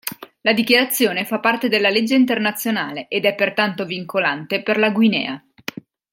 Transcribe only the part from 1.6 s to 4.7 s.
della legge internazionale ed è pertanto vincolante